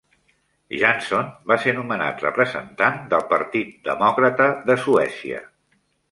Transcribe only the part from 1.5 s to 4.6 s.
va ser nomenat representant del Partit Demòcrata